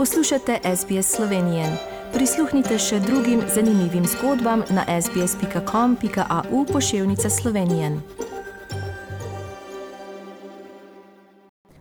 [0.00, 1.64] Poslušate SBS Slovenije.
[2.12, 8.00] Prisluhnite še drugim zanimivim zgodbam na sbsp.com.au pošiljka Slovenije.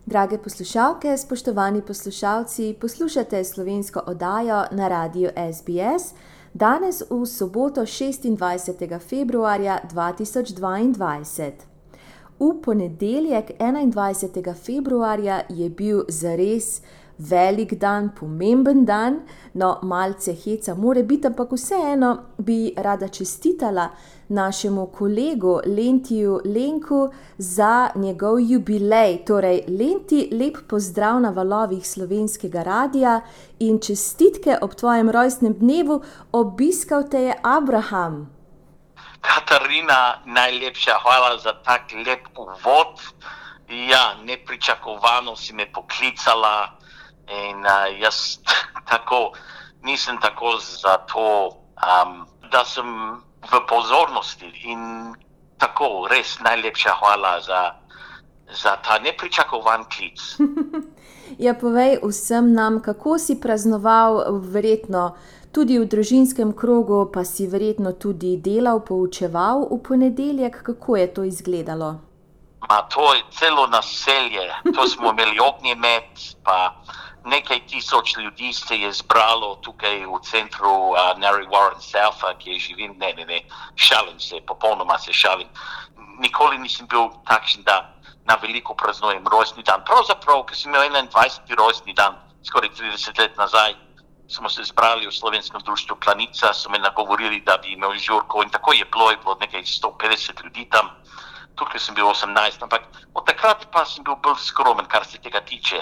[0.06, 6.14] Drage poslušalke, spoštovani poslušalci, poslušate slovensko oddajo na radiju SBS.
[6.54, 9.00] Danes v soboto 26.
[9.00, 11.52] februarja 2022.
[12.40, 14.54] V ponedeljek 21.
[14.56, 16.82] februarja je bil zares
[17.20, 19.20] velik dan, pomemben dan,
[19.54, 23.90] no, malce heca, more biti, ampak vseeno bi rada čestitala
[24.30, 29.26] našemu kolegu Lentiju Lenku za njegov jubilej.
[29.26, 33.22] Torej, Lenti, lep pozdrav na valovih slovenskega radia
[33.60, 38.30] in čestitke ob tvojem rojstnem dnevu, obiskal te je Abraham.
[39.22, 43.02] Katarina, najlepša hvala za tak lep uvod.
[43.70, 46.80] Ja, nepričakovano si me poklicala.
[47.30, 48.40] In uh, jaz
[48.90, 49.34] tako,
[49.84, 52.86] nisem tako za to, um, da sem
[53.52, 55.14] v pozornosti in
[55.58, 57.62] tako res najlepša hvala za,
[58.62, 60.20] za ta nepričakovan klic.
[61.46, 65.16] ja, povej vsem nam, kako si praznoval, verjetno
[65.52, 71.24] tudi v družinskem krogu, pa si verjetno tudi delal, poučeval v ponedeljek, kako je to
[71.24, 72.00] izgledalo.
[72.70, 74.46] Ma, to je celo naselje,
[74.76, 76.36] to smo imeli ognjemet
[77.26, 82.96] nekaj tisoč ljudi se je zbralo tukaj v centru uh, Nari Warren South, kjer živim,
[82.98, 83.42] ne, ne, ne,
[83.76, 85.48] šalim se, popolnoma se šalim.
[86.20, 87.94] Nikoli nisem bil takšen, da
[88.26, 89.84] na veliko praznujem rojstni dan.
[89.86, 91.56] Pravzaprav, ker sem imel 21.
[91.58, 93.76] rojstni dan, skoraj 30 let nazaj,
[94.30, 98.50] smo se zbrali v slovenskem društvu Klanica, so me nagovorili, da bi imel žurko in
[98.50, 100.90] tako je bilo, je bilo nekaj 150 ljudi tam.
[101.56, 105.42] Tukaj sem bil 18, ampak od takrat pa sem bil bolj skromen, kar se tega
[105.42, 105.82] tiče.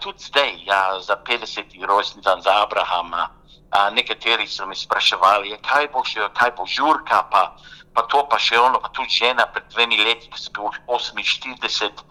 [0.00, 1.84] Tudi zdaj, ja, za 50.
[1.86, 7.22] rojstni dan za Abrahama, uh, nekateri so mi spraševali, kaj bo še, kaj bo žurka,
[7.30, 7.56] pa,
[7.94, 12.04] pa to pa še ono, pa tudi žena pred dvemi leti, ki sem bil 48,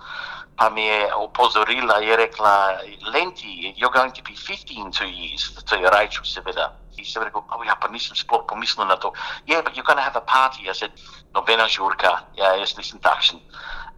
[0.58, 2.82] pa mi je opozorila, je rekla,
[3.14, 6.72] Lenti, you're going to be 15 to years, to je rajču seveda.
[7.02, 9.10] In sem rekel, oh, ja, pa nisem sploh pomislil na to.
[9.50, 10.70] Yeah, but you're to have a party.
[10.70, 10.92] Jaz sem
[11.34, 13.42] nobena žurka, ja, jaz nisem takšen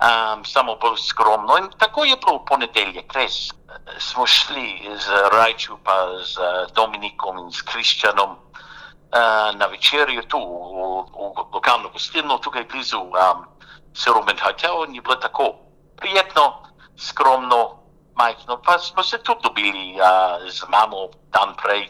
[0.03, 1.57] um, samo bolj skromno.
[1.57, 3.51] In tako je bilo v ponedeljek, res.
[3.97, 6.39] Smo šli z Rajčem, pa z
[6.75, 13.45] Dominikom in s Kristjanom uh, na večerjo tu v, v lokalno gostilno, tukaj blizu um,
[13.93, 15.55] Serumen Hotel in je bilo tako
[15.97, 16.63] prijetno,
[16.97, 17.79] skromno,
[18.15, 18.61] majhno.
[18.61, 21.89] Pa smo se tudi dobili uh, z mamo dan prej,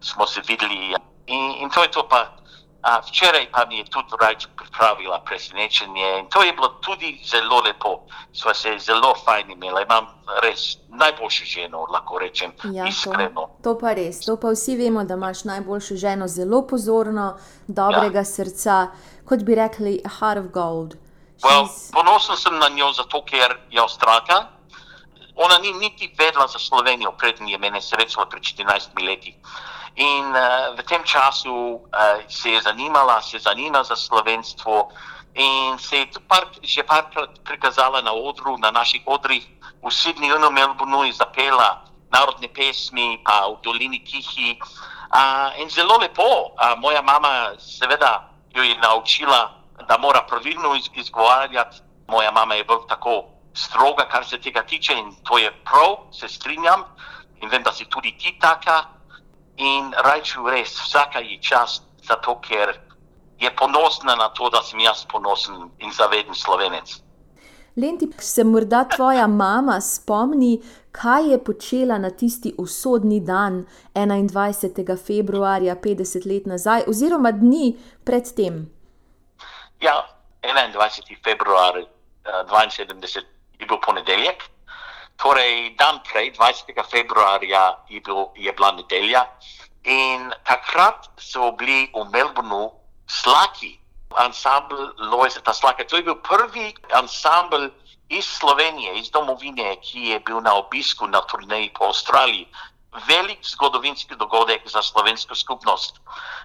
[0.00, 0.94] smo se videli
[1.26, 2.34] in, in to je to pa.
[2.82, 7.60] A včeraj pa mi je tudi Rajč pripravila presenečenje in to je bilo tudi zelo
[7.60, 8.06] lepo.
[8.32, 10.06] Sva se zelo fajn imela, imam
[10.42, 13.40] res najboljšo ženo, lahko rečem, ja, iskreno.
[13.40, 17.36] To, to pa res, to pa vsi vemo, da imaš najboljšo ženo, zelo pozorno,
[17.66, 18.24] dobrega ja.
[18.24, 18.76] srca,
[19.28, 20.94] kot bi rekli, heart of gold.
[21.42, 24.57] Well, ponosen sem na njo zato, ker je ostraka.
[25.38, 29.36] Ona ni niti vedela za Slovenijo, predtem je mene srečala pred 14 leti.
[29.94, 34.90] In uh, v tem času uh, se je zanimala, se zanima za slovenstvo
[35.34, 39.46] in se je par, že parkrat prikazala na odru, na naših odrih
[39.82, 44.58] v Sydneyju in Melbourneu in zapela narodne pesmi, pa v Dolini Tihi.
[45.14, 49.54] Uh, in zelo lepo, uh, moja mama seveda jo je naučila,
[49.86, 51.78] da mora pravilno izgovarjati.
[52.08, 56.28] Moja mama je bolj tako stroga, kar se tega tiče in to je prav, se
[56.28, 56.84] strinjam
[57.42, 58.84] in vem, da si tudi ti taka.
[59.58, 62.76] In rečem, res, vsaka je čast, zato ker
[63.38, 67.00] je ponosna na to, da sem jaz ponosen in zaveden slovenec.
[67.76, 70.58] Lenti, se morda tvoja mama spomni,
[70.92, 74.96] kaj je počela na tisti usodni dan 21.
[75.06, 78.66] februarja 50 let nazaj, oziroma dni predtem?
[79.80, 80.06] Ja,
[80.42, 81.22] 21.
[81.24, 81.82] februar
[82.24, 84.44] 72 je bil ponedeljek.
[85.18, 86.90] Torej, dan prej, 20.
[86.90, 89.26] februarja, je, bil, je bila nedelja
[89.88, 92.72] in takrat so bili v Melbournu
[93.08, 93.80] slaki,
[94.16, 95.84] ansambl Lojzeta Slaka.
[95.84, 97.70] To je bil prvi ansambl
[98.08, 102.48] iz Slovenije, iz domovine, ki je bil na obisku na turneji po Avstraliji.
[103.06, 106.00] Velik zgodovinski dogodek za slovensko skupnost.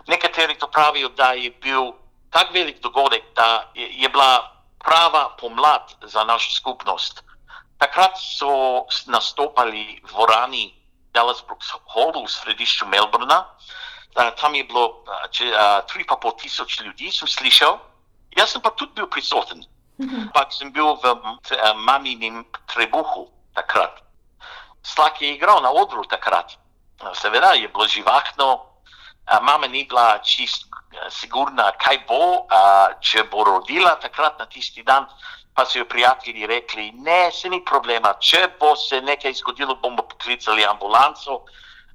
[0.08, 1.92] Nekateri to pravijo, da je bil
[2.30, 4.53] tak velik dogodek, da je, je bila
[4.84, 7.24] prava pomlad za našo skupnost.
[7.80, 10.76] Takrat so nastopali v dvorani
[11.14, 13.48] Dallas Brooks Hallu v središču Melbourna.
[14.14, 15.04] Tam je bilo
[15.88, 17.80] tri pa pol tisoč ljudi, sem slišal.
[18.38, 19.64] Jaz sem pa tudi bil prisoten.
[20.02, 21.06] Ampak sem bil v
[21.86, 24.02] maminem trebuhu takrat.
[24.84, 26.58] slak je igral na odru takrat.
[27.14, 28.66] Seveda je bilo živahno,
[29.42, 30.68] mama ni bila čist
[31.10, 32.48] sigurna, kaj bo,
[33.02, 35.08] če bo rodila takrat na tisti dan.
[35.54, 40.02] Pa so jo prijatelji rekli, ne, se ni problema, če bo se nekaj zgodilo, bomo
[40.02, 41.44] poklicali ambulanco,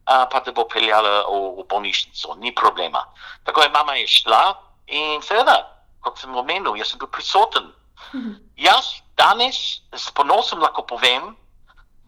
[0.07, 3.03] pa te bo peljala v, v bolnišnico, ni problema.
[3.45, 4.45] Tako je mama je šla
[4.87, 5.59] in seveda,
[6.07, 7.67] kot sem omenil, jaz sem bil prisoten.
[8.15, 8.39] Mhm.
[8.63, 11.35] Jaz danes s ponosom lahko povem,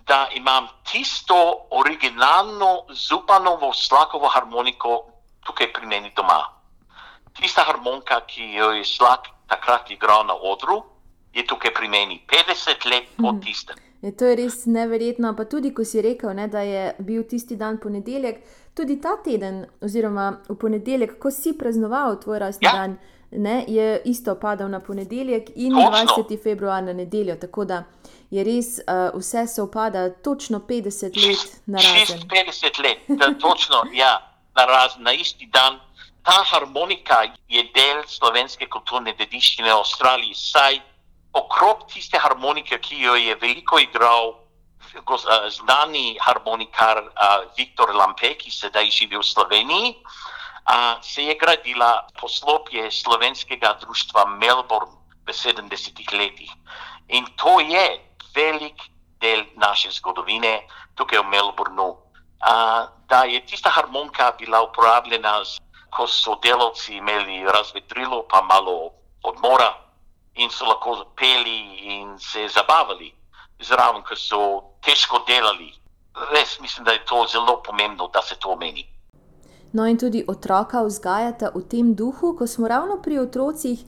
[0.07, 5.05] da imam tisto originalno zupanovo slakovo harmoniko
[5.47, 6.41] tukaj pri meni doma.
[7.41, 10.83] Tista harmonika, ki jo je slak takrat igral na odru,
[11.33, 13.41] je tukaj pri meni 50 let po mhm.
[13.41, 13.77] tistem.
[14.03, 15.35] Je, to je res neverjetno.
[15.37, 18.41] Pa tudi, ko si rekel, ne, da je bil tisti dan ponedeljek,
[18.75, 22.73] tudi ta teden, oziroma v ponedeljek, ko si praznoval tvoj rojstni ja.
[22.73, 22.97] dan,
[23.31, 26.25] ne, je isto padal na ponedeljek in točno.
[26.25, 26.43] 20.
[26.43, 27.37] februar na nedeljo.
[27.37, 27.85] Tako da
[28.31, 32.21] je res uh, vse se upada točno 50 let na razen.
[32.29, 32.99] 50 let,
[33.41, 34.17] točno, ja,
[34.57, 35.79] na razen, na isti dan.
[36.23, 40.81] Ta harmonika je del slovenske kulturne dediščine v Avstraliji, saj
[41.33, 44.35] okrog tiste harmonike, ki jo je veliko igral
[45.49, 47.05] znani harmonikar
[47.57, 49.95] Viktor Lampe, ki sedaj živi v Sloveniji,
[51.03, 54.93] se je gradila poslopje slovenskega društva Melbourne
[55.27, 56.51] v 70-ih letih.
[57.09, 58.01] In to je
[58.35, 58.83] velik
[59.21, 61.97] del naše zgodovine tukaj v Melbourneu.
[63.07, 65.43] Da je tista harmonika bila uporabljena,
[65.91, 68.91] ko so delavci imeli razvedrilo, pa malo
[69.23, 69.75] odmora
[70.35, 71.61] in so lahko peli
[71.95, 73.13] in se zabavali,
[73.61, 74.41] zraven, ker so
[74.85, 75.73] težko delali.
[76.33, 78.87] Res mislim, da je to zelo pomembno, da se to omeni.
[79.73, 83.85] No, in tudi otroka vzgajate v tem duhu, ko smo ravno pri otrocih.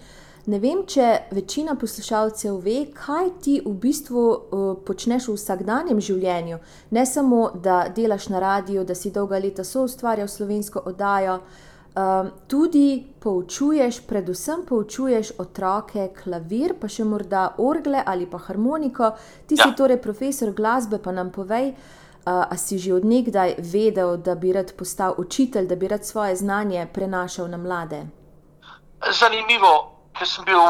[0.46, 6.58] Ne vem, če večina poslušalcev ve, kaj ti v bistvu uh, počneš v vsakdanjem življenju.
[6.90, 11.71] Ne samo, da delaš na radiju, da si dolga leta so ustvarjal slovensko oddajo, uh,
[12.48, 19.12] tudi poučuješ, predvsem poučuješ otroke klavir, pa še morda orgle ali pa harmoniko.
[19.46, 19.66] Ti ja.
[19.66, 24.52] si torej profesor glasbe, pa nam povej, uh, a si že odnegdaj vedel, da bi
[24.52, 28.06] rad postal učitelj, da bi rad svoje znanje prenašal na mlade.
[29.12, 30.60] Zanimivo, ker sem bil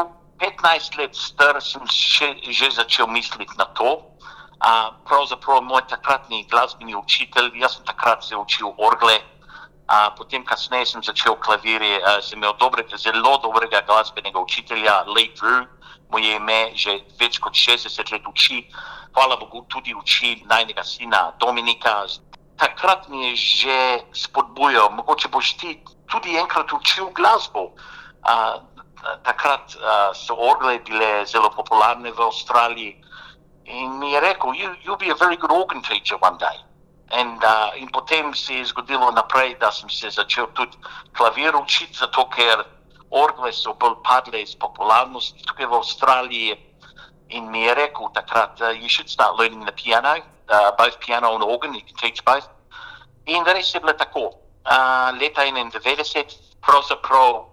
[0.43, 4.11] 15 let star, sem še, že začel misliti na to.
[4.63, 9.19] Uh, pravzaprav moj takratni glasbeni učitelj, jaz sem takrat se učil orgle.
[9.93, 15.37] A, potem, kasneje sem začel klaviri, a, sem imel dobrega, zelo dobrega glasbenega učitelja, Leigh
[15.37, 15.67] Drew,
[16.09, 18.65] mu je ime že več kot 60 let uči,
[19.13, 22.09] hvala Bogu, tudi uči najnega sina Dominika.
[22.57, 23.77] Takrat mi je že
[24.17, 25.77] spodbujal, mogoče boš ti
[26.09, 27.69] tudi enkrat učil glasbo.
[28.25, 28.65] A,
[29.21, 32.97] takrat a, so orgle bile zelo popularne v Avstraliji
[33.65, 36.57] in mi je rekel, you, you'll be a very good organ teacher one day.
[37.11, 40.77] In, uh, in potem se je zgodilo naprej, da sem se začel tudi
[41.13, 42.65] klavir učiti, zato ker
[43.09, 46.55] orgle so bolj padle iz popularnosti tukaj v Avstraliji.
[47.29, 50.15] In mi je rekel takrat, da you should start learning the piano,
[50.49, 52.49] uh, both piano and organ, you can teach both.
[53.25, 54.33] In res je bilo tako.
[54.65, 57.45] Uh, leta 91, pravzaprav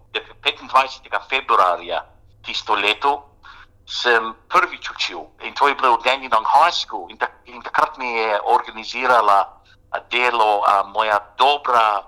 [0.42, 1.10] 25.
[1.28, 2.04] februarja
[2.42, 3.29] tisto leto,
[3.90, 7.10] sem prvič učil in to je bilo v Dandenong High School.
[7.10, 9.50] In, tak, in takrat mi je organizirala
[10.06, 12.02] delo a, moja dobra a,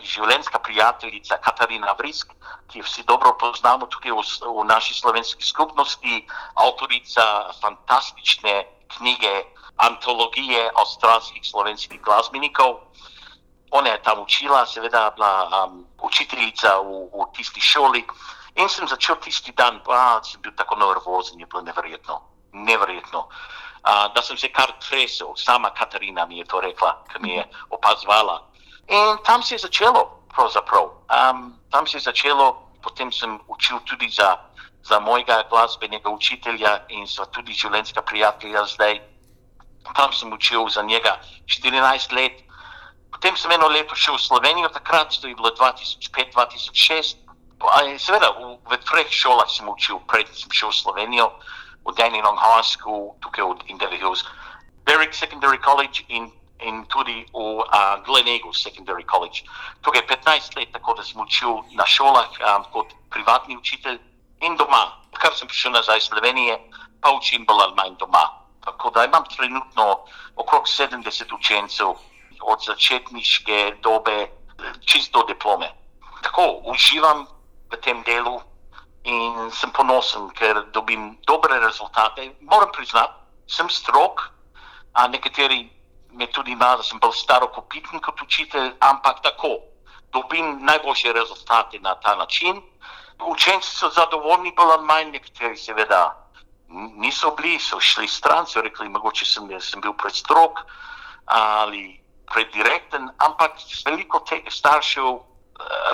[0.00, 2.32] življenjska prijateljica Katarina Vrisk,
[2.72, 6.24] ki jo vsi dobro poznamo tukaj v, v naši slovenski skupnosti,
[6.56, 8.64] avtorica fantastične
[8.96, 9.44] knjige,
[9.84, 12.80] antologije avstralskih slovenskih glasbenikov.
[13.72, 18.04] Ona je tam učila, seveda bila um, učiteljica v, v tisti šoli.
[18.54, 22.20] In sem začel tisti dan, pa sem bil tako nervozen, je bilo nevrjetno,
[22.52, 23.28] nevrjetno.
[23.82, 27.44] Uh, da sem se kar tresel, sama Katarina mi je to rekla, ki mi je
[27.70, 28.42] opazovala.
[28.88, 30.04] In tam se je začelo,
[30.34, 30.84] pravzaprav.
[31.08, 34.36] Um, tam se je začelo, potem sem učil tudi za,
[34.84, 39.00] za mojega glasbenega učitelja in za tudi življenjska prijatelja zdaj.
[39.96, 42.44] Tam sem učil za njega 14 let.
[43.10, 47.21] Potem sem eno leto šel v Slovenijo, takrat to je bilo 2005-2006.
[47.98, 51.26] Seveda, v, v treh šolah sem učil, predtem sem šel v Slovenijo,
[51.86, 54.26] v Dandenong High School, tukaj v Indeli Hills,
[54.82, 59.46] Berwick Secondary College in, in tudi v uh, Glen Eagles Secondary College.
[59.86, 63.98] Tukaj 15 let, tako da sem učil na šolah um, kot privatni učitelj
[64.42, 64.98] in doma.
[65.14, 66.58] Kar sem prišel nazaj iz Slovenije,
[66.98, 68.26] pa učim bolj ali manj doma.
[68.64, 71.94] Tako da imam trenutno okrog 70 učencev
[72.42, 74.26] od začetniške dobe
[74.86, 75.70] čisto diplome.
[76.22, 77.26] Tako uživam
[77.72, 78.40] v tem delu
[79.04, 82.32] in sem ponosen, ker dobim dobre rezultate.
[82.40, 83.12] Moram priznati,
[83.46, 84.30] sem strok,
[84.92, 85.70] a nekateri
[86.12, 89.58] me tudi ima, da sem bolj starokopiten kot učitelj, ampak tako,
[90.12, 92.62] dobim najboljše rezultate na ta način.
[93.22, 96.02] Učenci so zadovoljni, bolj ali manj, nekateri seveda
[96.96, 100.60] niso bili, so šli stran, so rekli, mogoče sem, sem bil prestrog
[101.24, 102.02] ali
[102.32, 105.20] predirekten, ampak veliko teh staršev uh,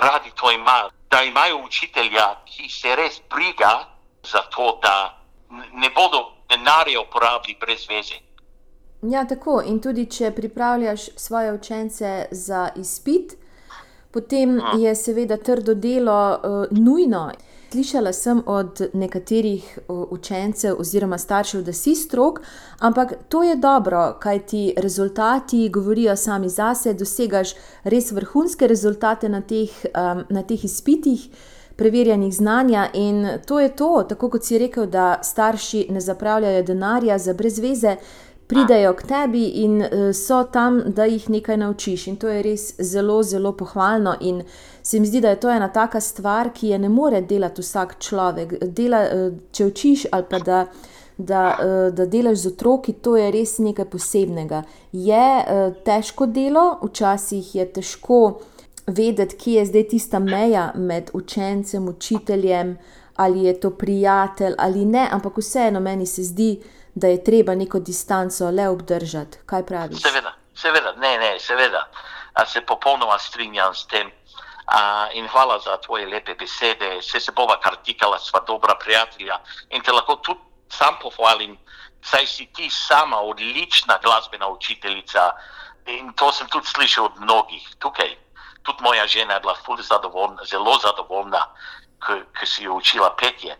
[0.01, 3.85] radi to ima, da imajo učitelja, ki se res briga
[4.31, 5.17] za to, da
[5.73, 8.19] ne bodo denarja uporabili brez veze.
[9.01, 9.61] Ja, tako.
[9.65, 13.37] In tudi, če pripravljaš svoje učence za izpit,
[14.11, 14.81] potem hm.
[14.81, 17.29] je seveda trdo delo uh, nujno.
[17.71, 22.39] Slišala sem od nekaterih učencev oziroma staršev, da si strok,
[22.79, 29.41] ampak to je dobro, kaj ti rezultati govorijo sami zase, dosegaš res vrhunske rezultate na
[29.41, 31.29] teh, um, na teh izpitih,
[31.77, 37.17] preverjenih znanja in to je to, tako kot si rekel, da starši ne zapravljajo denarja
[37.17, 37.95] za brezveze
[38.49, 42.07] pridejo k tebi in uh, so tam, da jih nekaj naučiš.
[42.09, 44.15] In to je res zelo, zelo pohvalno.
[44.25, 44.41] In
[44.83, 47.99] se mi zdi, da je to ena taka stvar, ki je ne more delati vsak
[48.01, 48.55] človek.
[48.73, 50.63] Dela, uh, če učiš ali pa da.
[51.19, 54.61] Da, uh, da delaš z otroki, to je res nekaj posebnega.
[54.95, 55.25] Je
[55.83, 58.19] težko delo, včasih je težko
[58.87, 62.77] vedeti, kje je zdaj tista meja med učencem, učiteljem,
[63.19, 67.55] ali je to prijatelj ali ne, ampak vseeno meni se zdi, da da je treba
[67.55, 69.37] neko distanco le obdržati.
[69.45, 70.01] Kaj praviš?
[70.01, 71.87] Seveda, seveda, ne, ne, seveda.
[72.33, 74.11] A se popolnoma strinjam s tem.
[74.67, 76.97] A, in hvala za tvoje lepe besede.
[76.99, 79.39] Vse se bova kartikala, sva dobra prijatelja.
[79.69, 80.39] In te lahko tudi
[80.69, 81.57] sam pohvalim,
[82.05, 85.31] saj si ti sama odlična glasbena učiteljica.
[85.85, 88.15] In to sem tudi slišal od mnogih tukaj.
[88.63, 91.47] Tudi moja žena je bila zadovoljna, zelo zadovoljna,
[92.05, 93.57] ker si jo učila petje.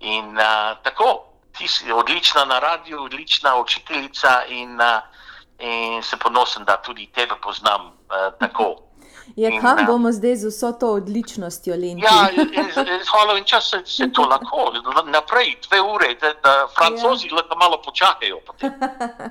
[0.00, 4.78] In a, tako, ti si odlična na radiju, odlična učiteljica in,
[5.58, 8.76] in se ponosim, da tudi tebe poznam uh, tako.
[9.36, 12.06] Ja, kam in, bomo zdaj z vso to odličnostjo, Lenka?
[12.06, 12.28] Ja,
[13.10, 14.72] hvala in čas se, se to lahko,
[15.06, 17.34] naprej, dve ure, da, da francozi ja.
[17.36, 18.40] lahko malo počakajo.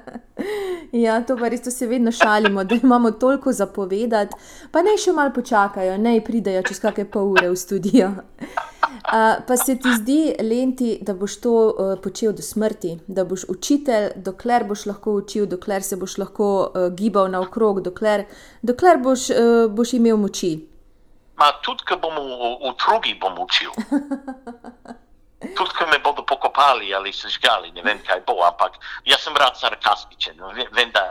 [1.06, 4.36] ja, to pa res to se vedno šalimo, da imamo toliko zapovedati,
[4.72, 8.14] pa naj še malo počakajo, naj pridejo čez kakšne pol ure v studio.
[8.92, 13.46] Uh, pa se ti zdi, Lenti, da boš to uh, počel do smrti, da boš
[13.50, 18.26] učitelj, dokler boš lahko učil, dokler se boš lahko uh, gibal naokrog, dokler,
[18.62, 20.52] dokler boš, uh, boš imel moči.
[21.40, 23.72] Ma, tudi, ko bom v, v drugi, bom učil.
[25.42, 28.76] Tudi, ko me bodo pokopali ali sežgali, ne vem, kaj bo, ampak
[29.10, 30.38] jaz sem rad sarkastičen.
[30.76, 31.02] Vem, da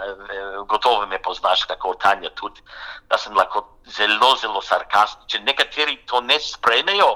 [0.71, 2.63] gotovo me poznaš, tako Tanja, tudi,
[3.11, 5.43] da sem lahko zelo, zelo sarkastičen.
[5.45, 7.11] Nekateri to ne sprejmejo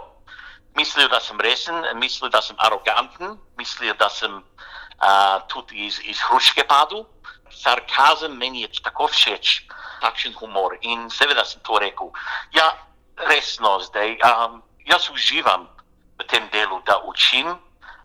[0.74, 6.20] mislijo, da sem resen, mislijo, da sem aroganten, mislijo, da sem uh, tudi iz, iz
[6.28, 7.04] hruške padel.
[7.50, 9.62] Sarkazem meni je tako všeč,
[10.00, 10.76] takšen humor.
[10.82, 12.10] In seveda sem to rekel.
[12.52, 12.74] Ja,
[13.16, 14.18] resno zdaj.
[14.26, 15.68] Um, jaz uživam
[16.18, 17.54] v tem delu, da učim.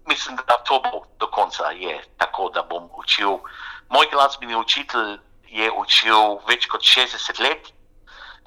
[0.07, 3.39] Mislim, da to bo do konca je tako, da bom učil.
[3.89, 7.73] Moj glasbeni učitelj je učil več kot 60 let.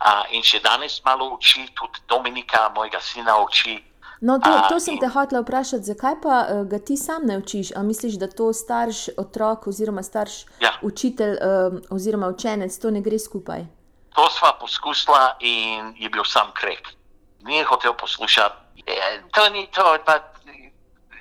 [0.03, 3.92] Uh, in še danes malo uči, tudi Dominika, mojega sina, uči.
[4.23, 7.73] No, to, to sem te hotel vprašati, zakaj pa uh, ga ti sam ne učiš?
[7.75, 10.71] A misliš, da to starš otrok oziroma starš ja.
[10.83, 13.67] učitelj uh, oziroma učenec to ne gre skupaj?
[14.15, 16.93] To sva poskusila in je bil sam krek.
[17.43, 18.87] Ni hotel poslušati.
[18.87, 20.21] Je, to ni to, pa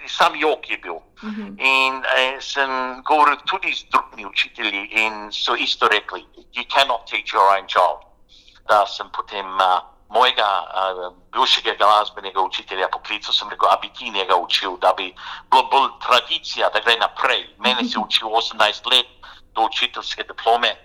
[0.05, 1.01] sam jok je bil.
[1.01, 1.41] Uh mhm.
[1.41, 1.55] -huh.
[1.58, 7.34] In eh, sem govoril tudi z drugimi učitelji in so isto rekli, you cannot teach
[7.34, 8.00] your own child.
[8.70, 9.46] Da sem potem.
[9.46, 14.94] Uh, mojega uh, bivšega glasbenega učitelja poklical, sem rekel, da bi ti njega učil, da
[14.98, 15.13] bi
[15.51, 17.48] bilo bolj tradicija, da gre naprej.
[17.60, 19.08] Mene si učil 18 let
[19.56, 20.75] do učiteljske diplome.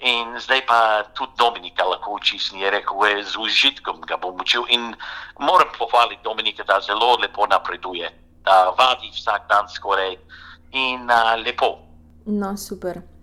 [0.00, 4.40] In zdaj pa tudi Dominika lahko uči, in je rekel, da z užitkom ga bom
[4.40, 4.68] učil.
[4.68, 4.94] In
[5.38, 8.12] moram pohvaliti Dominika, da zelo lepo napreduje,
[8.44, 10.16] da vadi vsak dan skoraj
[10.72, 11.78] in uh, lepo.
[12.26, 13.13] No, super.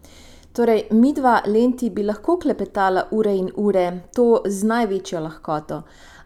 [0.54, 5.84] Torej, mi dva lenti bi lahko klepetala ure in ure, to z največjo lahkoto.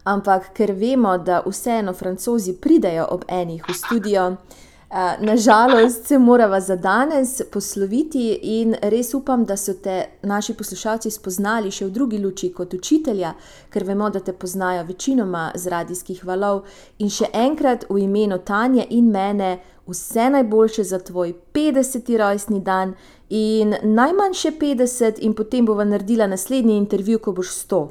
[0.10, 6.60] Ampak ker vemo, da vseeno francozi pridejo ob enih v studio, eh, nažalost se moramo
[6.60, 12.18] za danes posloviti in res upam, da so te naši poslušalci spoznali še v drugi
[12.18, 13.34] luči kot učitelja,
[13.70, 16.66] ker vemo, da te poznajo večinoma z radijskih valov.
[16.98, 22.18] In še enkrat v imenu Tanja in mene vse najboljše za tvoj 50.
[22.18, 22.94] rojstni dan
[23.30, 27.82] in najmanj še 50, in potem bova naredila naslednji intervju, ko boš 100.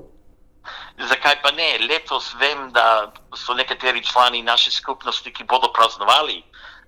[1.08, 1.78] Zakaj pa ne?
[1.88, 6.42] Letos vem, da so nekateri člani naše skupnosti, ki bodo praznovali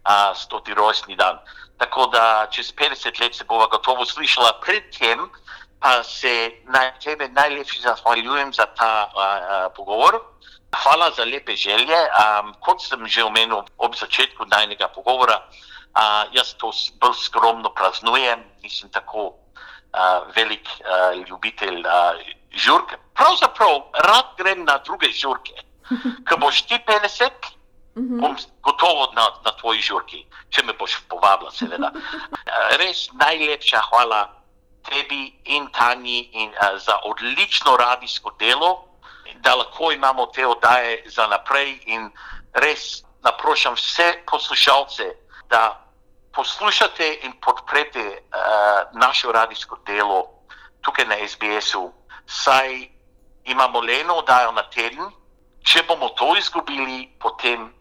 [0.05, 1.39] a, stoti rojstni dan.
[1.79, 5.29] Tako da čez 50 let se bova gotovo slišala predtem,
[5.81, 10.21] pa se na tebe najlepše zahvaljujem za ta a, a, pogovor.
[10.83, 11.97] Hvala za lepe želje.
[11.97, 15.41] Um, kot sem že omenil ob začetku najnega pogovora,
[15.97, 22.21] uh, jaz to bolj skromno praznujem, nisem tako uh, velik uh, ljubitelj uh,
[22.53, 22.97] žurke.
[23.15, 25.57] Pravzaprav rad grem na druge žurke.
[26.29, 27.31] Ko boš ti 50,
[27.95, 31.93] bom gotovo na, na tvoji žurki, če me boš povabila, seveda.
[32.81, 34.27] Res najlepša hvala
[34.87, 38.87] tebi in Tanji in, uh, za odlično radijsko delo
[39.41, 41.81] da lahko imamo te oddaje za naprej.
[41.87, 42.11] In
[42.53, 45.05] res naprošam vse poslušalce,
[45.49, 45.86] da
[46.37, 50.29] poslušate in podprete uh, naše radijsko delo
[50.81, 51.93] tukaj na SBS-u.
[52.27, 52.89] Saj
[53.45, 55.11] imamo le eno oddajo na teden,
[55.65, 57.73] če bomo to izgubili, potem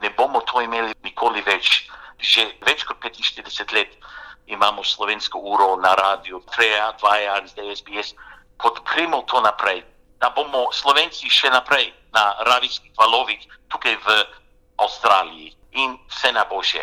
[0.00, 1.90] ne bomo to imeli nikoli več.
[2.18, 3.92] Že več kot 45 let
[4.46, 8.14] imamo slovensko uro na radiju, treja, dvaja, zdaj SBS.
[8.58, 9.84] Podprimo to naprej
[10.20, 13.38] da bomo Slovenci še naprej na radijskih valovih
[13.70, 14.16] tukaj v
[14.82, 16.82] Avstraliji in vse najboljše.